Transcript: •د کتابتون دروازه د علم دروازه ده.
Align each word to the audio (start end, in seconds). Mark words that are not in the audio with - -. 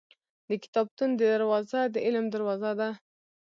•د 0.47 0.49
کتابتون 0.63 1.09
دروازه 1.19 1.81
د 1.93 1.95
علم 2.05 2.25
دروازه 2.33 2.71
ده. 2.79 2.89